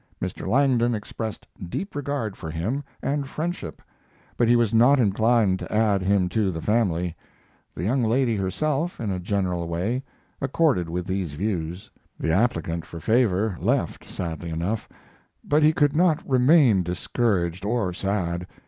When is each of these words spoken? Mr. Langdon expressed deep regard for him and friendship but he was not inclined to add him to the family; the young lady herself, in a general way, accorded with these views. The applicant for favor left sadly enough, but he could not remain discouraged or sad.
Mr. 0.19 0.47
Langdon 0.47 0.95
expressed 0.95 1.45
deep 1.69 1.93
regard 1.95 2.35
for 2.35 2.49
him 2.49 2.83
and 3.03 3.27
friendship 3.27 3.83
but 4.35 4.47
he 4.47 4.55
was 4.55 4.73
not 4.73 4.99
inclined 4.99 5.59
to 5.59 5.71
add 5.71 6.01
him 6.01 6.27
to 6.27 6.49
the 6.49 6.59
family; 6.59 7.15
the 7.75 7.83
young 7.83 8.01
lady 8.03 8.35
herself, 8.35 8.99
in 8.99 9.11
a 9.11 9.19
general 9.19 9.67
way, 9.67 10.01
accorded 10.41 10.89
with 10.89 11.05
these 11.05 11.33
views. 11.33 11.91
The 12.19 12.31
applicant 12.33 12.83
for 12.83 12.99
favor 12.99 13.55
left 13.59 14.03
sadly 14.03 14.49
enough, 14.49 14.89
but 15.43 15.61
he 15.61 15.71
could 15.71 15.95
not 15.95 16.27
remain 16.27 16.81
discouraged 16.81 17.63
or 17.63 17.93
sad. 17.93 18.47